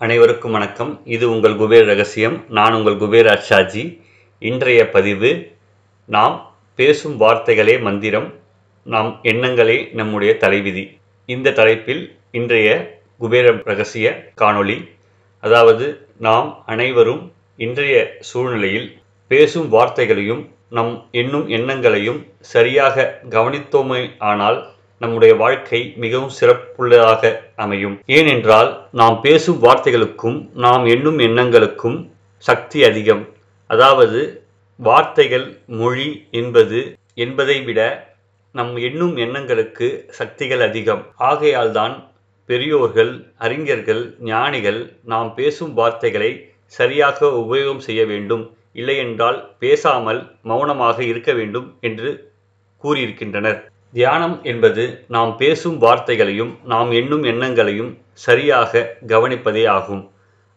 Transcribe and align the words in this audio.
அனைவருக்கும் 0.00 0.54
வணக்கம். 0.56 0.90
இது 1.04 1.24
உங்கள் 1.32 1.54
குபேர் 1.58 1.84
ரகசியம். 1.90 2.36
நான் 2.48 2.74
உங்கள் 2.74 2.96
குபேர் 3.02 3.28
அச்சாஜி 3.32 3.82
இன்றைய 4.42 4.80
பதிவு 4.94 5.30
நாம் 6.08 6.34
பேசும் 6.78 7.14
வார்த்தைகளே 7.16 7.74
மந்திரம் 7.80 8.26
நாம் 8.86 9.10
எண்ணங்களே 9.22 9.76
நம்முடைய 9.92 10.32
தலைவிதி. 10.36 10.84
இந்த 11.28 11.52
தலைப்பில் 11.60 12.02
இன்றைய 12.30 12.68
குபேர 13.20 13.52
ரகசிய 13.70 14.06
காணொளி 14.42 14.76
அதாவது 15.42 15.86
நாம் 16.18 16.50
அனைவரும் 16.66 17.22
இன்றைய 17.58 17.94
சூழ்நிலையில் 18.30 18.88
பேசும் 19.30 19.68
வார்த்தைகளையும் 19.68 20.42
நம் 20.68 20.94
எண்ணும் 21.22 21.48
எண்ணங்களையும் 21.48 22.20
சரியாக 22.54 23.06
கவனித்தோமே 23.30 24.02
ஆனால் 24.30 24.58
நம்முடைய 24.98 25.34
வாழ்க்கை 25.34 25.92
மிகவும் 25.96 26.34
சிறப்புள்ளதாக 26.40 27.32
அமையும். 27.56 28.00
ஏனென்றால் 28.06 28.70
நாம் 28.92 29.20
பேசும் 29.20 29.62
வார்த்தைகளுக்கும் 29.62 30.38
நாம் 30.54 30.84
எண்ணும் 30.84 31.18
எண்ணங்களுக்கும் 31.18 31.98
சக்தி 32.36 32.84
அதிகம். 32.84 33.22
அதாவது 33.66 34.20
வார்த்தைகள் 34.76 35.58
மொழி 35.66 36.26
என்பது 36.30 36.80
என்பதை 37.14 37.62
விட 37.62 37.80
நம் 38.52 38.76
எண்ணும் 38.76 39.16
எண்ணங்களுக்கு 39.16 39.86
சக்திகள் 40.08 40.60
அதிகம். 40.60 41.02
ஆகையால்தான் 41.18 41.94
பெரியோர்கள் 42.46 43.12
அறிஞர்கள் 43.38 44.02
ஞானிகள் 44.20 44.80
நாம் 45.04 45.34
பேசும் 45.34 45.74
வார்த்தைகளை 45.74 46.30
சரியாக 46.66 47.26
உபயோகம் 47.26 47.84
செய்ய 47.88 48.06
வேண்டும். 48.06 48.56
இல்லையென்றால் 48.72 49.38
பேசாமல் 49.58 50.20
மௌனமாக 50.42 50.98
இருக்க 51.02 51.32
வேண்டும் 51.32 51.76
என்று 51.80 52.32
கூறியிருக்கின்றனர். 52.84 53.60
தியானம் 53.94 54.36
என்பது 54.42 54.84
நாம் 55.08 55.32
பேசும் 55.36 55.76
வார்த்தைகளையும் 55.82 56.52
நாம் 56.64 56.90
எண்ணும் 56.90 57.24
எண்ணங்களையும் 57.24 57.92
சரியாக 58.12 58.82
கவனிப்பதே 59.06 59.62
ஆகும். 59.68 60.02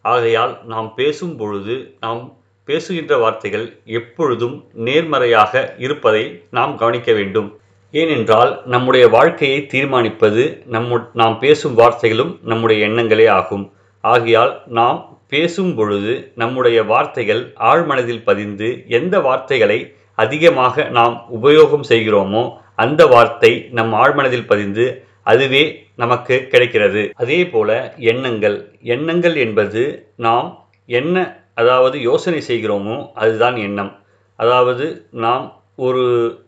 ஆகையால் 0.04 0.54
நாம் 0.64 0.88
பேசும் 0.94 1.36
பொழுது 1.36 1.74
நாம் 2.00 2.22
பேசுகின்ற 2.68 3.16
வார்த்தைகள் 3.16 3.66
எப்பொழுதும் 3.98 4.56
நேர்மறையாக 4.86 5.62
இருப்பதை 5.78 6.24
நாம் 6.50 6.74
கவனிக்க 6.76 7.12
வேண்டும். 7.12 7.48
ஏனென்றால் 7.94 8.50
நம்முடைய 8.64 9.04
வாழ்க்கையை 9.08 9.60
தீர்மானிப்பது 9.74 10.42
நம்மு 10.76 10.96
நாம் 11.12 11.38
பேசும் 11.38 11.78
வார்த்தைகளும் 11.78 12.32
நம்முடைய 12.42 12.88
எண்ணங்களே 12.88 13.28
ஆகும். 13.30 13.64
ஆகையால் 14.04 14.52
நாம் 14.78 14.98
பேசும் 15.28 15.74
பொழுது 15.74 16.12
நம்முடைய 16.34 16.78
வார்த்தைகள் 16.82 17.42
ஆழ்மனதில் 17.70 18.24
பதிந்து 18.24 18.68
எந்த 18.98 19.14
வார்த்தைகளை 19.20 19.80
அதிகமாக 20.14 20.84
நாம் 20.98 21.16
உபயோகம் 21.42 21.88
செய்கிறோமோ 21.88 22.42
அந்த 22.78 23.02
வார்த்தை 23.06 23.52
நம் 23.70 23.92
ஆழ்மனதில் 24.02 24.48
பதிந்து 24.50 24.86
அதுவே 25.22 25.62
நமக்கு 25.94 26.34
கிடைக்கிறது. 26.52 27.02
அதே 27.14 27.38
போல 27.46 27.70
எண்ணங்கள். 28.12 28.56
எண்ணங்கள் 28.94 29.36
என்பது 29.44 29.82
நாம் 30.26 30.48
என்ன 30.88 31.16
அதாவது 31.54 31.96
யோசனை 32.00 32.40
செய்கிறோமோ 32.48 32.96
அதுதான் 33.14 33.56
எண்ணம். 33.66 33.92
அதாவது 34.38 34.86
நாம் 35.24 35.46
ஒரு 35.78 36.04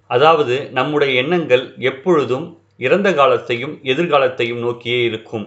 அதாவது 0.07 0.55
நம்முடைய 0.73 1.11
எண்ணங்கள் 1.23 1.65
எப்பொழுதும் 1.91 2.47
இறந்த 2.87 3.09
காலத்தையும் 3.15 3.75
எதிர்காலத்தையும் 3.93 4.63
நோக்கியே 4.67 5.01
இருக்கும். 5.03 5.47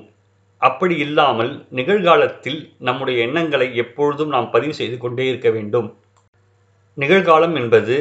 அப்படி 0.62 0.96
இல்லாமல் 0.98 1.52
நிகழ்காலத்தில் 1.70 2.60
நம்முடைய 2.80 3.18
எண்ணங்களை 3.28 3.68
எப்பொழுதும் 3.76 4.34
நாம் 4.36 4.50
பதிவு 4.50 4.74
செய்து 4.74 4.98
கொண்டே 4.98 5.26
இருக்க 5.28 5.50
வேண்டும். 5.50 5.88
நிகழ்காலம் 6.98 7.56
என்பது 7.62 7.96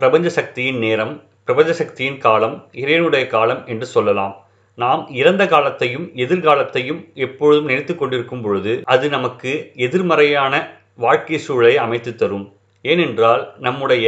பிரபஞ்ச 0.00 0.28
சக்தியின் 0.28 0.78
நேரம். 0.78 1.14
பிரபஞ்ச 1.48 1.72
சக்தியின் 1.72 2.18
காலம் 2.18 2.54
இறைவனுடைய 2.72 3.26
காலம் 3.26 3.66
என்று 3.66 3.86
சொல்லலாம். 3.86 4.34
நாம் 4.74 5.02
இறந்த 5.10 5.46
காலத்தையும் 5.46 6.06
எதிர்காலத்தையும் 6.14 6.98
எப்பொழுதும் 7.14 7.64
நினைத்து 7.64 7.96
கொண்டிருக்கும் 7.96 8.42
பொழுது 8.42 8.82
அது 8.84 9.08
நமக்கு 9.08 9.72
எதிர்மறையான 9.74 10.54
வாழ்க்கை 10.96 11.38
சூழலை 11.38 11.76
அமைத்து 11.76 12.14
தரும். 12.14 12.52
ஏனென்றால் 12.82 13.52
நம்முடைய 13.58 14.06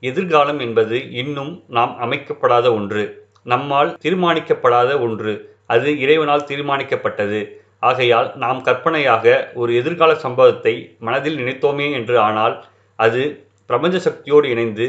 எதிர்காலம் 0.00 0.58
என்பது 0.58 1.10
இன்னும் 1.10 1.52
நாம் 1.66 1.92
அமைக்கப்படாத 2.00 2.66
ஒன்று. 2.74 3.04
நம்மால் 3.42 3.98
தீர்மானிக்கப்படாத 4.02 5.00
ஒன்று. 5.00 5.56
அது 5.66 6.00
இறைவனால் 6.00 6.48
தீர்மானிக்கப்பட்டது. 6.50 7.40
ஆகையால் 7.80 8.32
நாம் 8.36 8.62
கற்பனையாக 8.62 9.50
ஒரு 9.54 9.74
எதிர்கால 9.74 10.14
சம்பவத்தை 10.14 10.74
மனதில் 10.98 11.38
நினைத்தோமே 11.38 11.92
என்று 11.92 12.18
ஆனால் 12.18 12.64
அது 12.96 13.22
பிரபஞ்ச 13.66 13.96
சக்தியோடு 13.98 14.46
இணைந்து 14.50 14.86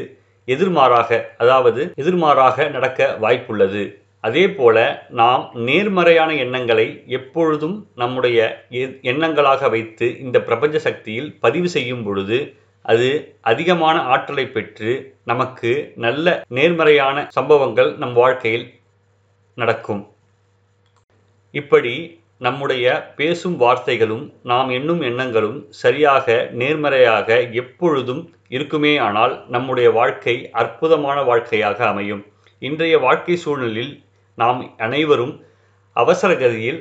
எதிர்மாறாக 0.54 1.20
அதாவது 1.44 1.82
எதிர்மாறாக 2.02 2.70
நடக்க 2.76 3.10
வாய்ப்புள்ளது. 3.24 3.84
அதே 4.28 4.46
போல 4.60 4.78
நாம் 5.20 5.44
நேர்மறையான 5.68 6.32
எண்ணங்களை 6.46 6.88
எப்பொழுதும் 7.18 7.76
நம்முடைய 8.02 8.40
எண்ணங்களாக 9.12 9.70
வைத்து 9.76 10.08
இந்த 10.26 10.38
பிரபஞ்ச 10.48 10.80
சக்தியில் 10.88 11.30
பதிவு 11.46 11.70
செய்யும் 11.76 12.04
பொழுது 12.08 12.40
அது 12.86 13.08
அதிகமான 13.52 13.98
ஆற்றலை 14.14 14.46
பெற்று 14.56 14.92
நமக்கு 15.32 15.72
நல்ல 16.06 16.28
நேர்மறையான 16.58 17.26
சம்பவங்கள் 17.38 17.92
நம் 18.04 18.16
வாழ்க்கையில் 18.22 18.68
நடக்கும். 19.58 20.04
இப்படி 21.54 21.96
நம்முடைய 22.42 22.86
பேசும் 23.16 23.56
வார்த்தைகளும் 23.60 24.26
நாம் 24.44 24.70
எண்ணும் 24.70 25.02
எண்ணங்களும் 25.02 25.58
சரியாக 25.70 26.36
நேர்மறையாக 26.52 27.40
எப்பொழுதும் 27.52 28.22
இருக்குமே 28.48 28.98
ஆனால் 28.98 29.34
நம்முடைய 29.48 29.88
வாழ்க்கை 29.92 30.36
அற்புதமான 30.52 31.18
வாழ்க்கையாக 31.22 31.80
அமையும். 31.86 32.22
இன்றைய 32.62 32.96
வாழ்க்கை 33.00 33.36
சூழ்நிலையில் 33.38 33.92
நாம் 34.38 34.62
அனைவரும் 34.78 35.34
அவசரகதியில் 35.96 36.80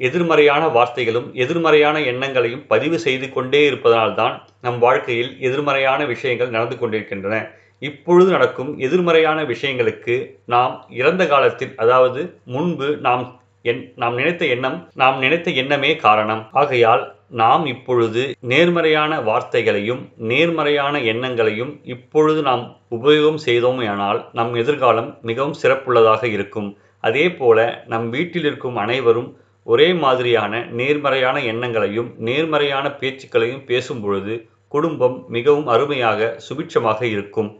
எதிர்மறையான 0.00 0.64
வார்த்தைகளும் 0.68 1.28
எதிர்மறையான 1.34 1.96
எண்ணங்களையும் 2.00 2.64
பதிவு 2.66 2.98
செய்து 2.98 3.26
கொண்டே 3.32 3.60
இருப்பதனால்தான் 3.68 4.34
நம் 4.60 4.78
வாழ்க்கையில் 4.78 5.32
எதிர்மறையான 5.40 6.00
விஷயங்கள் 6.04 6.48
நடந்து 6.48 6.78
கொண்டிருக்கின்றன. 6.78 7.36
இப்பொழுது 7.82 8.30
நடக்கும் 8.30 8.70
எதிர்மறையான 8.78 9.38
விஷயங்களுக்கு 9.44 10.14
நாம் 10.46 10.74
இறந்த 10.90 11.22
காலத்தில் 11.26 11.74
அதாவது 11.76 12.20
முன்பு 12.44 12.88
நாம் 12.98 13.24
என் 13.70 13.82
நாம் 14.02 14.16
நினைத்த 14.20 14.44
எண்ணம் 14.54 14.78
நாம் 15.00 15.16
நினைத்த 15.24 15.50
எண்ணமே 15.62 15.90
காரணம். 16.06 16.42
ஆகையால் 16.60 17.04
நாம் 17.40 17.64
இப்பொழுது 17.72 18.22
நேர்மறையான 18.50 19.12
வார்த்தைகளையும் 19.28 20.02
நேர்மறையான 20.30 21.00
எண்ணங்களையும் 21.12 21.72
இப்பொழுது 21.94 22.40
நாம் 22.48 22.64
உபயோகம் 22.96 23.40
செய்தோமேயானால் 23.46 24.20
நம் 24.38 24.52
எதிர்காலம் 24.62 25.10
மிகவும் 25.28 25.58
சிறப்புள்ளதாக 25.62 26.22
இருக்கும். 26.36 26.68
அதே 27.00 27.26
போல 27.40 27.58
நம் 27.86 28.06
வீட்டில் 28.10 28.46
இருக்கும் 28.50 28.78
அனைவரும் 28.84 29.28
ஒரே 29.66 29.88
மாதிரியான 30.04 30.62
நேர்மறையான 30.80 31.36
எண்ணங்களையும் 31.52 32.10
நேர்மறையான 32.28 32.86
பேச்சுக்களையும் 33.00 33.64
பேசும் 33.70 34.02
பொழுது 34.04 34.34
குடும்பம் 34.74 35.16
மிகவும் 35.28 35.68
அருமையாக 35.74 36.28
சுபிட்சமாக 36.46 37.00
இருக்கும். 37.14 37.50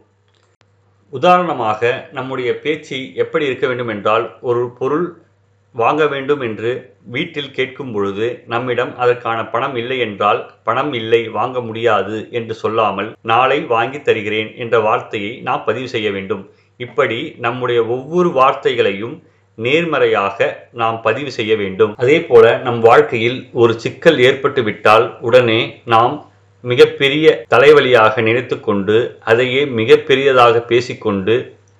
உதாரணமாக 1.13 1.89
நம்முடைய 2.17 2.49
பேச்சு 2.63 2.97
எப்படி 3.23 3.45
இருக்க 3.49 3.65
வேண்டும் 3.67 3.91
என்றால் 3.93 4.25
ஒரு 4.49 4.63
பொருள் 4.79 5.05
வாங்க 5.79 6.03
வேண்டும் 6.13 6.43
என்று 6.47 6.71
வீட்டில் 7.15 7.53
கேட்கும் 7.57 7.91
பொழுது 7.95 8.27
நம்மிடம் 8.53 8.91
அதற்கான 9.03 9.39
பணம் 9.53 9.75
இல்லை 9.81 9.97
என்றால் 10.05 10.39
பணம் 10.67 10.93
இல்லை 10.99 11.21
வாங்க 11.37 11.57
முடியாது 11.67 12.17
என்று 12.39 12.53
சொல்லாமல் 12.61 13.09
நாளை 13.31 13.57
வாங்கி 13.73 13.99
தருகிறேன் 14.01 14.51
என்ற 14.63 14.75
வார்த்தையை 14.87 15.31
நாம் 15.47 15.65
பதிவு 15.67 15.89
செய்ய 15.95 16.09
வேண்டும். 16.17 16.43
இப்படி 16.79 17.19
நம்முடைய 17.45 17.79
ஒவ்வொரு 17.95 18.31
வார்த்தைகளையும் 18.39 19.15
நேர்மறையாக 19.57 20.47
நாம் 20.81 20.97
பதிவு 21.05 21.31
செய்ய 21.37 21.53
வேண்டும். 21.61 21.93
அதே 22.03 22.17
போல 22.29 22.45
நம் 22.65 22.81
வாழ்க்கையில் 22.89 23.37
ஒரு 23.61 23.75
சிக்கல் 23.83 24.19
ஏற்பட்டுவிட்டால் 24.29 25.05
உடனே 25.27 25.61
நாம் 25.93 26.15
மிகப்பெரிய 26.63 27.25
தலைவலியாக 27.53 28.21
நினைத்து 28.27 28.55
கொண்டு 28.59 28.97
அதையே 29.31 29.61
மிகப்பெரியதாக 29.79 30.61
பேசிக்கொண்டு 30.71 31.35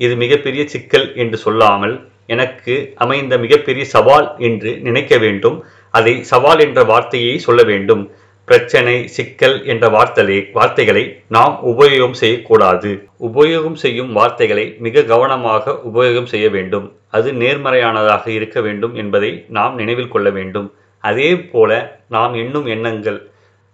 இது 0.05 0.13
மிகப்பெரிய 0.23 0.63
சிக்கல் 0.73 1.07
என்று 1.23 1.37
சொல்லாமல் 1.45 1.95
எனக்கு 2.27 2.75
அமைந்த 2.95 3.37
மிகப்பெரிய 3.37 3.85
சவால் 3.95 4.29
என்று 4.37 4.71
நினைக்க 4.87 5.17
வேண்டும். 5.17 5.57
அதை 5.93 6.23
சவால் 6.23 6.59
என்ற 6.59 6.83
வார்த்தையை 6.83 7.35
சொல்ல 7.39 7.63
வேண்டும். 7.63 8.11
பிரச்சனை 8.45 9.07
சிக்கல் 9.07 9.55
என்ற 9.65 9.85
வார்த்தைகளை 9.89 10.49
வார்த்தைகளை 10.53 11.03
நாம் 11.27 11.55
உபயோகம் 11.65 12.17
செய்யக்கூடாது. 12.21 12.91
உபயோகம் 13.19 13.77
செய்யும் 13.83 14.11
வார்த்தைகளை 14.13 14.75
மிக 14.79 15.03
கவனமாக 15.03 15.79
உபயோகம் 15.93 16.29
செய்ய 16.33 16.49
வேண்டும். 16.49 16.85
அது 17.07 17.31
நேர்மறையானதாக 17.31 18.27
இருக்க 18.27 18.61
வேண்டும் 18.61 18.95
என்பதை 18.95 19.31
நாம் 19.47 19.75
நினைவில் 19.75 20.07
கொள்ள 20.07 20.29
வேண்டும். 20.29 20.73
அதே 21.03 21.31
போல 21.53 21.71
நாம் 22.09 22.33
எண்ணும் 22.33 22.65
எண்ணங்கள் 22.65 23.19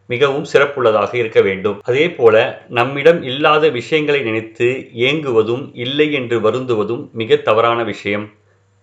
மிகவும் 0.10 0.46
சிறப்புள்ளதாக 0.54 1.12
இருக்க 1.16 1.42
வேண்டும். 1.42 1.78
அதே 1.84 2.06
போல 2.12 2.36
நம்மிடம் 2.70 3.24
இல்லாத 3.24 3.70
விஷயங்களை 3.70 4.22
நினைத்து 4.22 4.68
ஏங்குவதும் 5.08 5.64
இல்லை 5.74 6.08
என்று 6.14 6.40
வருந்துவதும் 6.40 7.04
மிக 7.12 7.36
தவறான 7.36 7.84
விஷயம். 7.84 8.26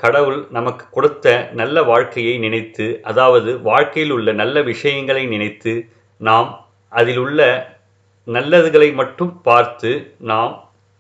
கடவுள் 0.00 0.38
நமக்கு 0.50 0.84
கொடுத்த 0.90 1.26
நல்ல 1.52 1.82
வாழ்க்கையை 1.82 2.34
நினைத்து 2.38 2.86
அதாவது 3.02 3.50
வாழ்க்கையில் 3.60 4.12
உள்ள 4.16 4.32
நல்ல 4.32 4.62
விஷயங்களை 4.70 5.24
நினைத்து 5.26 5.72
நாம் 6.20 6.48
அதில் 6.92 7.20
உள்ள 7.24 7.40
நல்லதுகளை 8.26 8.88
மட்டும் 9.00 9.32
பார்த்து 9.42 9.90
நாம் 10.30 10.52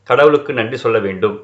கடவுளுக்கு 0.08 0.52
நன்றி 0.52 0.76
சொல்ல 0.76 0.98
வேண்டும். 0.98 1.36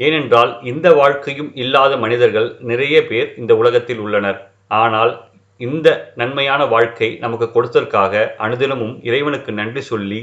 ஏனென்றால் 0.00 0.50
இந்த 0.62 0.88
வாழ்க்கையும் 0.94 1.50
இல்லாத 1.54 1.92
மனிதர்கள் 1.96 2.48
நிறைய 2.70 2.96
பேர் 3.06 3.30
இந்த 3.36 3.52
உலகத்தில் 3.56 4.00
உள்ளனர். 4.04 4.38
ஆனால் 4.80 5.12
இந்த 5.60 5.88
நன்மையான 6.14 6.62
வாழ்க்கை 6.66 7.08
நமக்கு 7.24 7.46
கொடுத்ததற்காக 7.54 8.14
அனுதினமும் 8.44 8.94
இறைவனுக்கு 9.08 9.52
நன்றி 9.52 9.82
சொல்லி 9.92 10.20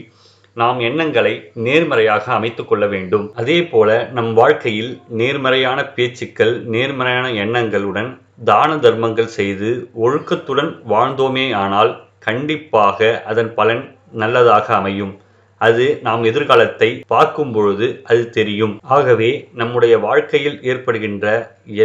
நாம் 0.59 0.77
எண்ணங்களை 0.87 1.31
நேர்மறையாக 1.65 2.25
அமைத்து 2.33 2.63
கொள்ள 2.65 2.85
வேண்டும். 2.91 3.25
அதே 3.41 3.57
போல 3.71 3.89
நம் 4.17 4.29
வாழ்க்கையில் 4.33 4.91
நேர்மறையான 5.21 5.79
பேச்சுக்கள் 5.95 6.53
நேர்மறையான 6.75 7.27
எண்ணங்களுடன் 7.43 8.09
தான 8.49 8.77
தர்மங்கள் 8.85 9.35
செய்து 9.39 9.69
ஒழுக்கத்துடன் 10.05 10.71
வாழ்ந்தோமே 10.93 11.45
ஆனால் 11.63 11.91
கண்டிப்பாக 12.27 13.09
அதன் 13.31 13.51
பலன் 13.53 13.83
நல்லதாக 14.21 14.67
அமையும். 14.75 15.13
அது 15.61 15.85
நாம் 16.07 16.23
எதிர்காலத்தை 16.23 16.89
பார்க்கும் 17.13 17.51
பொழுது 17.51 17.87
அது 18.03 18.23
தெரியும். 18.29 18.73
ஆகவே 18.97 19.29
நம்முடைய 19.53 19.97
வாழ்க்கையில் 19.97 20.57
ஏற்படுகின்ற 20.71 21.25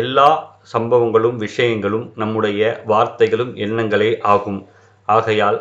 எல்லா 0.00 0.28
சம்பவங்களும் 0.72 1.38
விஷயங்களும் 1.46 2.06
நம்முடைய 2.22 2.62
வார்த்தைகளும் 2.93 3.52
எண்ணங்களே 3.67 4.12
ஆகும். 4.34 4.62
ஆகையால் 5.08 5.61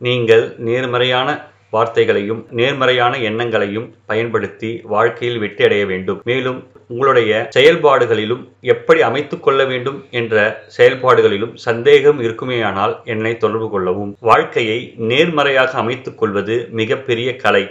நீங்கள் 0.00 0.46
நேர்மறையான 0.68 1.28
வார்த்தைகளையும் 1.74 2.40
நேர்மறையான 2.58 3.14
எண்ணங்களையும் 3.28 3.88
பயன்படுத்தி 4.10 4.70
வாழ்க்கையில் 4.94 5.40
வெற்றியடைய 5.44 5.84
வேண்டும். 5.92 6.20
மேலும் 6.24 6.60
உங்களுடைய 6.88 7.32
செயல்பாடுகளிலும் 7.56 8.42
எப்படி 8.72 9.00
அமைத்து 9.02 9.36
கொள்ள 9.40 9.64
வேண்டும் 9.70 9.98
என்ற 10.10 10.34
செயல்பாடுகளிலும் 10.76 11.54
சந்தேகம் 11.66 12.20
இருக்குமேயானால் 12.26 12.94
என்னை 13.04 13.32
தொடர்பு 13.36 13.68
கொள்ளவும். 13.70 14.12
வாழ்க்கையை 14.20 14.78
நேர்மறையாக 15.10 15.72
அமைத்துக் 15.82 16.18
கொள்வது 16.18 16.56
மிகப்பெரிய 16.80 17.30
கலை. 17.36 17.64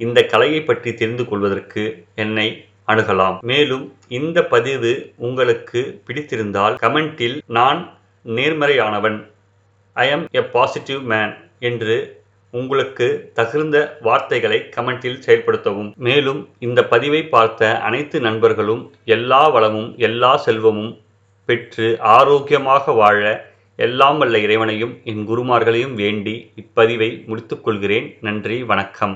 இந்த 0.00 0.18
கலையை 0.32 0.60
பற்றி 0.62 0.90
தெரிந்து 0.94 1.24
கொள்வதற்கு 1.28 1.82
என்னை 2.14 2.48
அணுகலாம். 2.88 3.36
மேலும் 3.50 3.84
இந்த 4.18 4.38
பதிவு 4.54 4.92
உங்களுக்கு 5.28 5.80
பிடித்திருந்தால் 6.06 6.76
கமெண்டில் 6.82 7.36
நான் 7.58 7.80
நேர்மறையானவன். 8.24 9.18
I 9.96 10.06
am 10.08 10.26
a 10.32 10.42
positive 10.54 11.02
man 11.12 11.34
என்று 11.68 11.96
உங்களுக்கு 12.60 13.06
தகுந்த 13.38 13.76
வார்த்தைகளை 14.06 14.58
கமெண்டில் 14.76 15.22
செயல்படுத்தவும். 15.26 15.90
மேலும் 16.08 16.40
இந்த 16.66 16.80
பதிவை 16.92 17.22
பார்த்த 17.34 17.72
அனைத்து 17.88 18.16
நண்பர்களும் 18.28 18.82
எல்லா 19.16 19.42
வளமும் 19.56 19.90
எல்லா 20.08 20.32
செல்வமும் 20.46 20.92
பெற்று 21.48 21.88
ஆரோக்கியமாக 22.16 22.92
வாழ 23.00 23.22
எல்லாம் 23.84 24.18
வல்ல 24.20 24.36
இறைவனையும் 24.44 24.92
என் 25.10 25.24
குருமார்களையும் 25.30 25.94
வேண்டி 26.02 26.34
இப்பதிவை 26.62 27.08
முடித்துக்கொள்கிறேன் 27.30 28.06
நன்றி 28.26 28.56
வணக்கம். 28.70 29.14